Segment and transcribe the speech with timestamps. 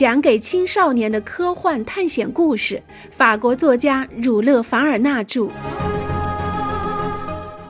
[0.00, 5.50] 讲给青少年的科幻探险故事，法国作家儒勒·凡尔纳著。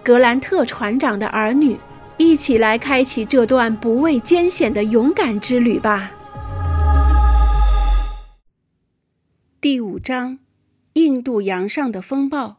[0.04, 1.77] 格兰特船长的儿女，
[2.19, 6.12] 一起来开启这段不畏艰险的勇敢之旅吧。
[9.60, 10.38] 第五章：
[10.92, 12.58] 印度洋上的风暴。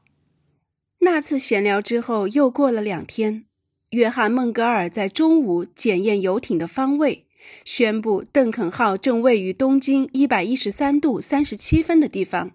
[0.99, 3.45] 那次闲聊之后，又过了两天。
[3.91, 7.25] 约翰·孟格尔在中午检验游艇的方位，
[7.65, 12.51] 宣布邓肯号正位于东经一百一十三度三十七分的地方。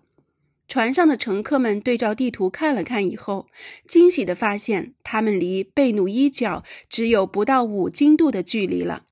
[0.68, 3.46] 船上的乘客们对照地图看了看以后，
[3.86, 9.04] 惊喜地发现，他们离贝努伊角只有不到五经度的距离了。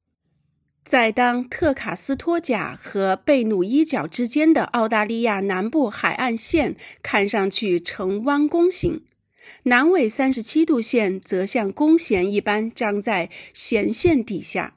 [0.84, 9.02] 在当特卡斯托贾和贝努伊角之间的澳大利亚南部海岸线看上去呈弯弓形，
[9.62, 14.74] 南纬三十七度线则像弓弦一般张在弦线底下。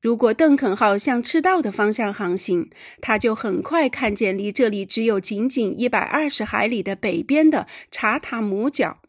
[0.00, 9.00] 如果邓肯号向赤道的方向航行，他就很快看见离这里只有仅仅一百二十海里的北边的查塔姆角。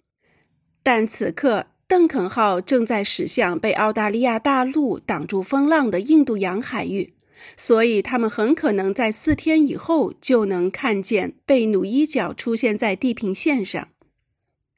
[0.83, 1.67] 但此刻。
[1.91, 7.15] 邓肯号正在驶向被澳大利亚大陆挡住风浪的印度洋海域，
[7.57, 13.89] 所以他们很可能在四天以后就能看见贝努伊角出现在地平线上。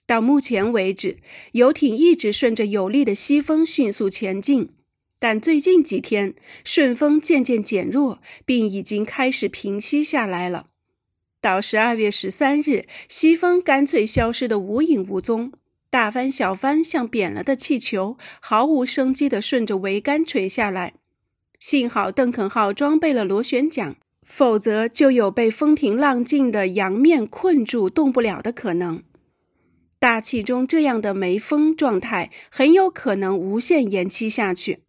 [0.08, 1.18] 到目前为止，
[1.52, 4.70] 游艇一直顺着有力的西风迅速前进，
[5.24, 6.34] 但最近几天
[6.66, 10.66] 顺风渐渐减弱，并已经开始平息下来了。
[11.40, 15.54] 到十二月十三日，西风干脆消失得无影无踪。
[15.90, 20.96] 大帆小帆像扁了的气球，毫无生机地顺着桅杆垂下来。
[21.58, 29.02] 幸好邓肯号装备了螺旋桨，否则就有被风平浪静的洋面困住动不了的可能。
[30.00, 34.83] 大气中这样的没风状态很有可能无限延期下去。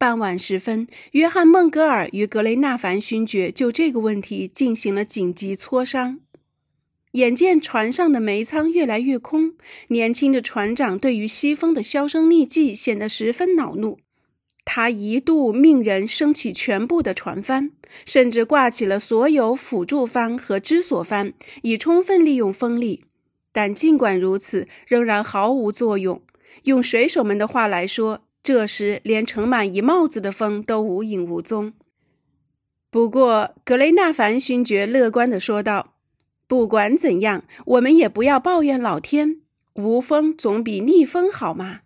[0.00, 6.20] 傍晚时分，约翰·孟格尔与格雷纳凡勋爵就这个问题进行了紧急磋商。
[7.12, 9.52] 眼见船上的煤舱越来越空，
[9.88, 13.98] 年轻的船长对于西风的销声匿迹显得十分恼怒。
[14.64, 17.72] 他一度命人升起全部的船帆，
[18.06, 23.04] 甚至挂起了所有辅助帆和支索帆，以充分利用风力。
[23.52, 26.22] 但尽管如此，仍然毫无作用。
[26.64, 31.72] 用水手们的话来说，这时连盛满一帽子的风都无影无踪。
[32.90, 35.94] 不过，格雷纳凡勋爵乐观地说道。
[36.48, 39.42] 不管怎样，我们也不要抱怨老天，
[39.74, 41.82] 无风总比逆风好嘛。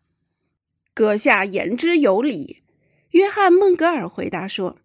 [0.95, 2.63] 阁下言之有理，
[3.11, 4.79] 约翰·孟格尔回答说。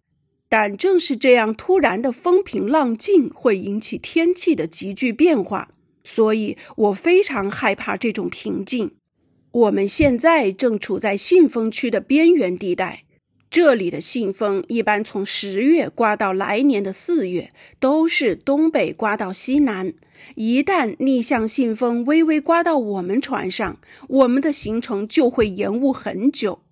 [0.50, 5.72] 但正是这样突然的风平浪静，会引起天气的急剧变化，
[6.04, 8.96] 所以我非常害怕这种平静。
[9.52, 13.04] 我们现在正处在信风区的边缘地带。
[13.50, 17.50] 这里的信风一般从十月刮到来年的四月，
[17.80, 19.92] 都是东北刮到西南。
[20.36, 26.62] 一旦逆向信风微微刮到我们船上，我们的行程就会延误很久。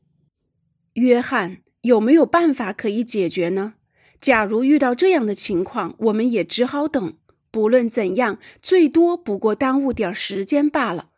[0.93, 3.75] 约翰，有没有办法可以解决呢？
[4.21, 7.15] 假如遇到这样的情况，我们也只好等。
[7.51, 11.09] 不论怎样，最多不过耽误点时间罢了。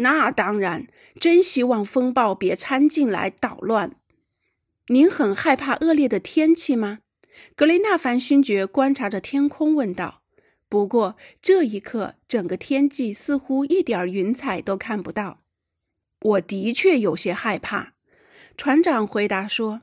[0.00, 0.86] 那当然，
[1.18, 3.96] 真希望风暴别掺进来捣乱。
[4.88, 6.98] 您很害怕恶劣的天气吗？
[7.54, 10.22] 格雷纳凡勋爵观察着天空问道。
[10.68, 15.40] 不过这一刻，整个天际似乎一点云彩都看不到。
[16.22, 17.92] 我的确有些害怕，
[18.56, 19.82] 船长回答说。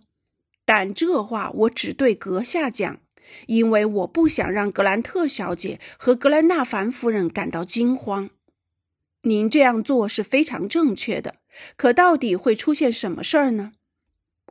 [0.66, 2.99] 但这话我只对阁下讲，
[3.47, 8.29] 因为我不想让格兰特小姐和格兰纳凡夫人感到惊慌。
[9.29, 11.35] 您这样做是非常正确的。
[11.75, 13.73] 可到底会出现什么事儿呢？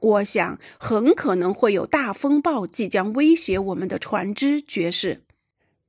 [0.00, 5.22] 我想，很可能会有大风暴即将威胁我们的船只，爵士，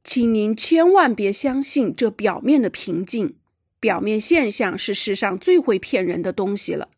[0.04, 3.36] 请您千万别相信这表面的平静。
[3.80, 6.90] 表面现象是世上最会骗人的东西了。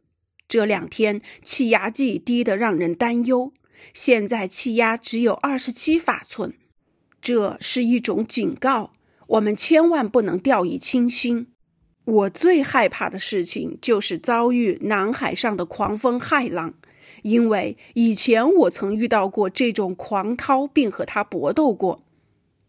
[0.48, 3.52] 这两天气压计低得让人担忧，
[3.94, 6.54] 现在气压只有二十七法寸，
[7.22, 8.92] 这是一种警告，
[9.28, 11.48] 我们千万不能掉以轻心。
[12.10, 16.74] 我最害怕的事情就是遭遇南海上的狂风骇浪。
[17.22, 22.02] 因为以前我曾遇到过这种狂涛，并和它搏斗过。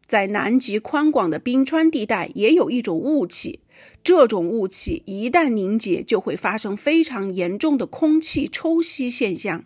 [0.06, 3.60] 在南极宽广的冰川地带，也有一种雾气，
[4.02, 9.62] 这种雾气一旦凝结，就会发生非常严重的空气抽吸现象，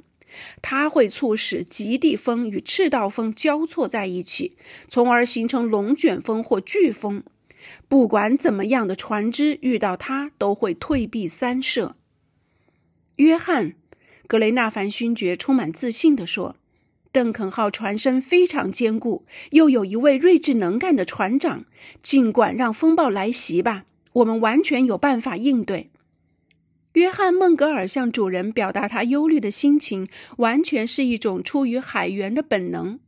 [0.61, 4.55] 它会促使极地风与赤道风交错在一起，
[4.87, 7.23] 从而形成龙卷风或飓风。
[7.89, 11.97] 不管怎么样的船只遇到它，都会退避三舍。
[13.17, 13.75] 约翰。
[14.27, 16.57] 格雷纳凡勋爵充满自信地说
[17.13, 21.67] ：“邓肯号船身非常坚固，又有一位睿智能干的船长。
[22.03, 23.85] 尽管让风暴来袭吧，
[24.15, 25.91] 我们完全有办法应对。
[26.95, 30.09] 约翰·孟格尔向主人表达他忧虑的心情，
[30.39, 32.99] 完全是一种出于海员的本能。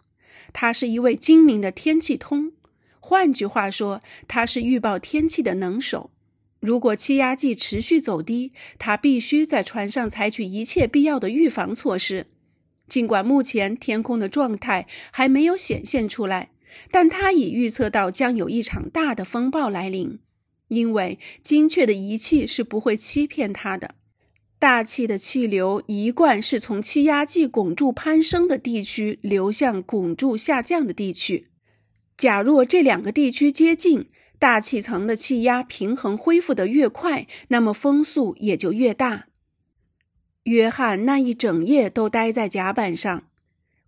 [0.53, 2.53] 他是一位精明的天气通，
[3.01, 6.11] 换句话说，他是预报天气的能手。
[6.61, 12.27] 如果气压计持续走低，他必须在船上采取一切必要的预防措施。
[12.89, 16.51] 尽管目前天空的状态还没有显现出来，
[16.91, 20.19] 但他已预测到将有一场大的风暴来临，
[20.69, 23.95] 因为精确的仪器是不会欺骗他的。
[24.59, 31.49] 大气的气流一贯是从气压计汞柱攀升的地区流向汞柱下降的地区。
[32.17, 34.09] 假若这两个地区接近，
[34.39, 39.27] 大气层的气压平衡恢复得越快，那么风速也就越大。
[40.45, 43.25] 约翰那一整夜都待在甲板上。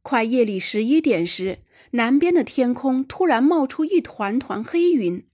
[0.03, 1.59] 快夜里十一点时，
[1.93, 5.25] 南边的天空突然冒出一团团黑云。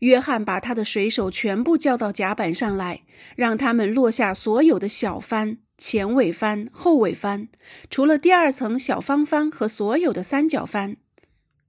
[0.00, 3.02] 约翰把他的水手全部叫到甲板上来，
[3.36, 7.48] 让他们落下所有的小帆、前尾帆、后尾帆，
[7.90, 10.96] 除了第二层小方帆和所有的三角帆。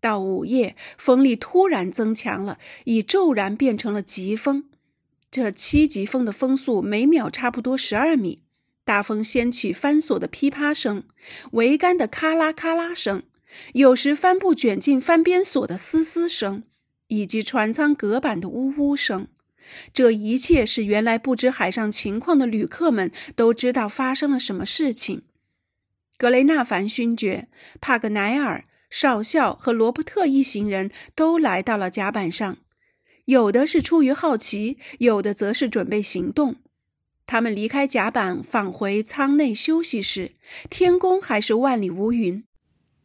[0.02, 4.66] 到午夜，风力突然增强了，已骤然变成了疾风。
[5.30, 8.42] 这七级风的风速每秒差不多十二米。
[8.84, 11.04] 大风掀起帆索的噼啪声，
[11.52, 13.22] 桅杆的咔啦咔啦声，
[13.74, 16.64] 有时帆布卷进帆边索的嘶嘶声，
[17.08, 19.28] 以及船舱隔板的呜呜声。
[19.94, 25.22] 这一切使原来不知海上情况的旅客们都知道发生了什么事情。
[26.18, 27.48] 格雷纳凡勋爵、
[27.80, 32.58] 帕格奈尔少校和罗伯特一行人都来到了甲板上，
[33.26, 36.58] 有的是出于好奇，有的则是准备行动。
[37.26, 40.34] 他们离开甲板，返回舱内休息时，
[40.70, 42.44] 天空还是万里无云，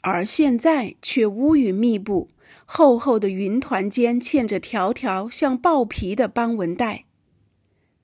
[0.00, 2.30] 而现在却乌云密布，
[2.64, 7.04] 厚厚的云团间嵌着条条像豹皮的斑纹带。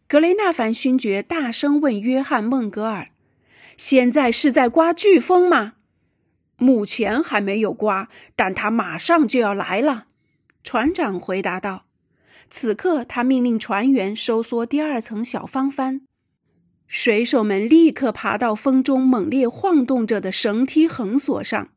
[0.06, 3.08] 格雷纳凡勋爵大声问约翰·孟格尔
[3.76, 5.72] ：“现在是在刮飓风吗
[6.62, 10.06] ？”“目前还没有刮，但它马上就要来了。”
[10.64, 11.84] 船长回答道。
[12.48, 16.02] 此刻，他命令船员收缩第二层小方帆。
[16.86, 21.70] 水手们立刻爬到风中猛烈晃动着的绳梯横索上，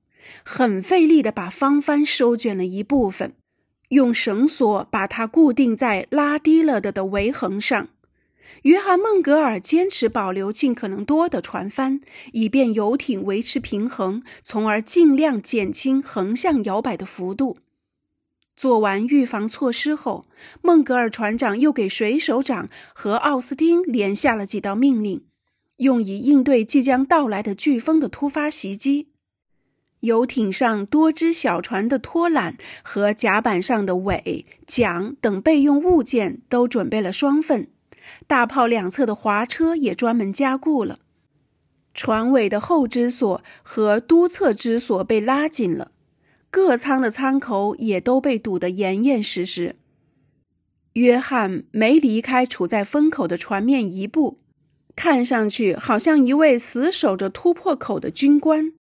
[0.43, 3.33] 很费力地把方帆收卷了一部分，
[3.87, 7.87] 用绳索把它固定在拉低了的的桅横上。
[8.63, 12.01] 约翰·孟格尔坚持保留尽可能多的船帆，
[12.33, 17.57] 以便游艇维持平衡，从而尽量减轻横向摇摆的幅度。
[18.55, 20.25] 做完预防措施后，
[20.61, 25.25] 孟格尔船长又给水手长和奥斯汀连下了几道命令，
[25.77, 29.09] 用以应对即将到来的飓风的突发袭击。
[29.99, 32.53] 游艇上多只小船的拖缆
[32.83, 37.69] 和甲板上的尾、桨等备用物件都准备了双份，
[38.27, 40.99] 大炮两侧的滑车也专门加固了。
[41.93, 45.91] 船尾的后支索和督侧支索被拉紧了。
[46.51, 49.75] 各舱的舱口也都被堵得严严实实。
[50.93, 54.37] 约翰没离开处在风口的船面一步，
[54.95, 58.71] 看上去好像一位死守着突破口的军官。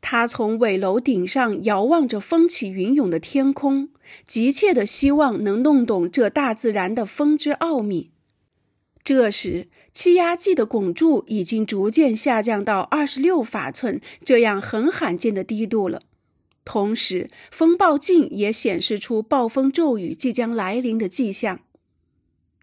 [0.00, 3.90] 他从尾楼顶上遥望着风起云涌的天空，
[4.24, 8.10] 急切地希望能弄懂这大自然的风之奥秘。
[9.06, 16.02] 这时，气压计的汞柱已经逐渐下降到二十六法寸这样很罕见的低度了。
[16.64, 21.60] 同时，风暴镜也显示出暴风骤雨即将来临的迹象。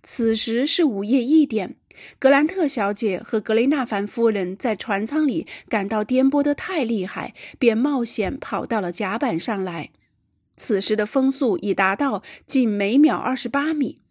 [0.02, 1.78] 此时是午夜一点，
[2.20, 9.92] 格兰特小姐和格雷纳凡夫人在船舱里感到颠簸得太厉害，便冒险跑到了甲板上来。
[10.58, 14.02] 此时的风速已达到近每秒二十八米，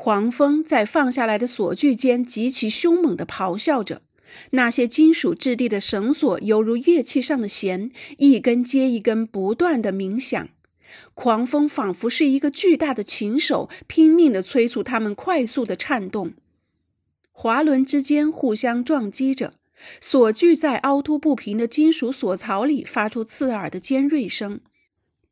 [0.00, 4.02] 狂风在放下来的锁具间极其凶猛地咆哮着。
[4.50, 10.48] 那些金属质地的绳索犹如乐器上的弦，一根接一根，不断的鸣响。
[11.14, 16.34] 狂风仿佛是一个巨大的琴手，拼命地催促它们快速地颤动。
[17.32, 19.54] 滑轮之间互相撞击着，
[20.00, 24.60] 锁具在凹凸不平的金属锁槽里发出刺耳的尖锐声，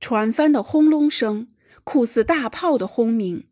[0.00, 1.46] 船帆的轰隆声，
[1.84, 3.44] 酷似大炮的轰鸣。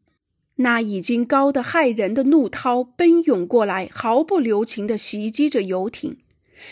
[0.57, 6.19] 那已经高得骇人的怒涛奔涌过来，毫不留情地袭击着游艇。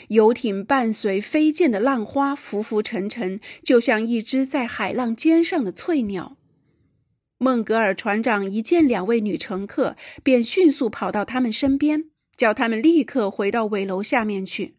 [0.09, 6.37] 游艇伴随飞溅的浪花浮浮沉沉，就像一只在海浪尖上的翠鸟。
[7.39, 12.05] 孟格尔船长一见两位女乘客，便迅速跑到他们身边，
[12.37, 14.77] 叫他们立刻回到尾楼下面去。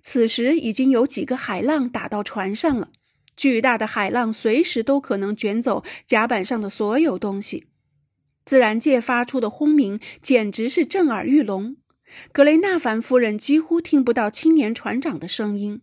[0.00, 2.90] 此时已经有几个海浪打到船上了，
[3.36, 7.66] 巨大的海浪随时都可能卷走甲板上的所有东西。
[8.50, 11.76] 自然界发出的轰鸣简直是震耳欲聋，
[12.32, 15.82] 格雷纳凡夫人几乎听不到青年船长的声音。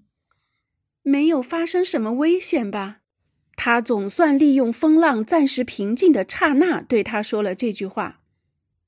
[1.02, 2.98] 没有发生什么危险吧？
[3.56, 8.20] 他总算利用风浪暂时平静的刹那，对他说了这句话：“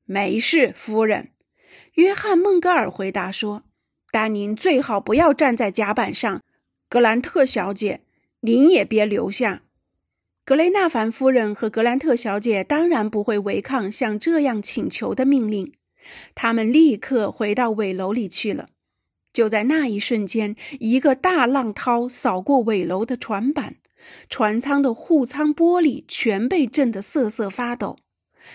[0.04, 1.30] 没事，夫人。”
[1.96, 3.64] 约翰·孟格尔回答说
[4.12, 6.44] ：“但您最好不要站在甲板上，
[6.90, 8.02] 格兰特小姐，
[8.42, 9.62] 您也别留下。”
[10.50, 15.72] 格雷纳凡夫人和格兰特小姐当然不会违抗像这样请求的命令，
[16.34, 18.70] 他们立刻回到尾楼里去了。
[19.32, 23.76] 就在那一瞬间，一个大浪涛扫过尾楼的船板，
[24.28, 28.00] 船舱的护舱玻璃全被震得瑟瑟发抖。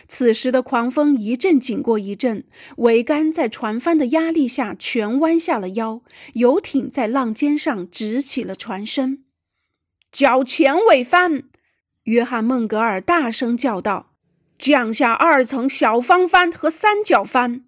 [0.09, 2.43] 此时的狂风一阵紧过一阵，
[2.79, 9.23] 桅杆在船帆的压力下全弯下了腰，游艇在浪尖上直起了船身，
[10.11, 11.45] 脚前尾帆。
[12.04, 14.12] 约翰·孟格尔大声叫道
[14.58, 17.64] ：“降下二层小方帆和三角帆！”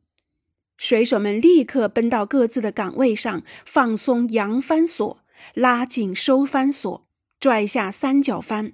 [0.76, 5.18] 水手们立刻奔到各自的岗位上，放松扬帆索，
[5.54, 7.06] 拉紧收帆索，
[7.40, 8.72] 拽下三角帆。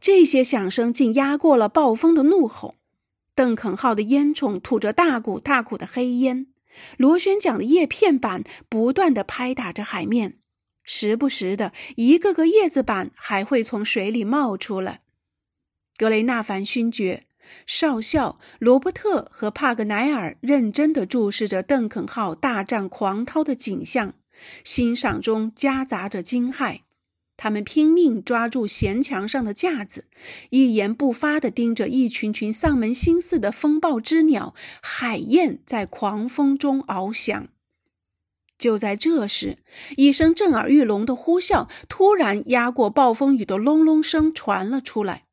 [0.00, 2.76] 这些响声竟压过了暴风的怒吼。
[3.34, 6.46] 邓肯号的烟囱吐着大股大股的黑烟，
[6.96, 10.38] 螺旋桨的叶片板不断地拍打着海面。
[10.84, 15.00] 时不时的，一个个叶子板还会从水里冒出来。
[15.96, 17.24] 格雷纳凡勋爵、
[17.66, 24.14] 少校罗伯特和帕格奈尔认真地注视着邓肯号大战狂涛的景象，
[24.62, 26.80] 欣赏中夹杂着惊骇。
[27.36, 30.06] 他们拼命抓住舷墙上的架子，
[30.50, 37.48] 一言不发地盯着一群群丧门星似的风暴之鸟——海燕在狂风中翱翔。
[38.64, 39.58] 就在这时，
[39.94, 45.24] 一声震耳欲聋的呼啸突然压过暴风雨的隆隆声传了出来。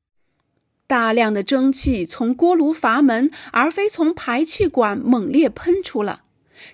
[0.86, 6.24] 大量的蒸汽从锅炉阀门，而非从排气管猛烈喷出了，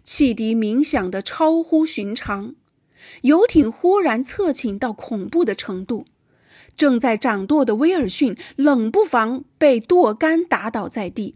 [0.02, 2.56] 汽笛鸣响的超乎寻常。
[3.22, 6.08] 游艇忽然侧倾到恐怖的程度，
[6.76, 11.36] 正在掌舵的威尔逊冷不防被舵杆打倒在地。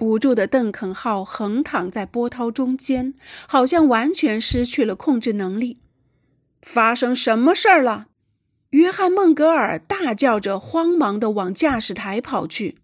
[0.00, 3.14] 无助的邓肯号横躺在波涛中间，
[3.46, 5.78] 好像完全失去了控制能力。
[6.62, 8.08] 发生什么事儿了？
[8.70, 12.78] 约翰·孟格尔大叫着，慌忙地往驾驶台跑去。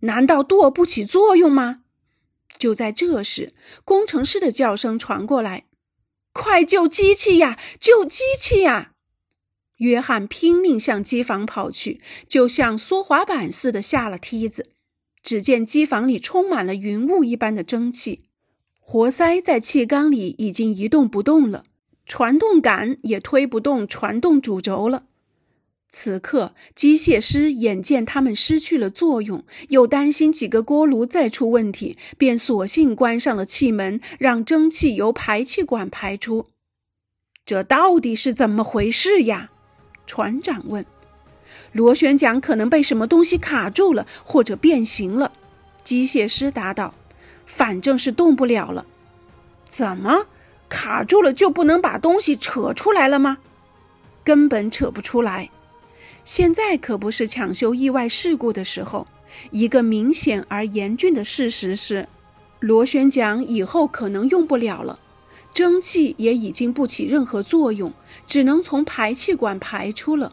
[0.00, 1.82] 难道舵不起作用吗？
[2.58, 5.64] 就在这时，工程师的叫声传过来
[6.32, 7.58] ：“快救机器呀！
[7.80, 8.92] 救机器呀！”
[9.78, 14.72] 约翰拼命向机房跑去，就像缩滑板似的下了梯子。
[15.26, 18.20] 只见机房里充满了云雾一般的蒸汽，
[18.78, 21.64] 活塞在气缸里已经一动不动了，
[22.06, 25.06] 传动杆也推不动传动主轴了。
[25.88, 36.46] 此刻，机械师眼见他们失去了作用，又担心几个锅炉再出问题，便索性关上了气门，让蒸汽由排气管排出。
[37.44, 39.50] 这到底是怎么回事呀？
[40.06, 40.86] 船长问。
[41.72, 45.32] 螺旋桨可能被什么东西卡住了，或者变形了。
[45.84, 46.94] 机械师答道
[47.46, 48.84] ：“反正是动不了了。”
[49.68, 50.26] 怎么
[50.68, 53.38] 卡住了就不能把东西扯出来了吗？
[54.24, 55.50] 根本扯不出来。
[56.24, 59.06] 现在可不是抢修意外事故的时候。
[59.50, 62.08] 一个明显而严峻的事实是，
[62.60, 64.98] 螺旋桨以后可能用不了了，
[65.52, 67.92] 蒸汽也已经不起任何作用，
[68.26, 70.32] 只能从排气管排出了。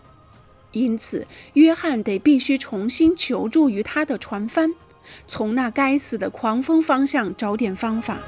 [0.74, 4.70] 因此，约翰得必须重新求助于他的船帆，
[5.27, 8.20] 从那该死的狂风方向找点方法。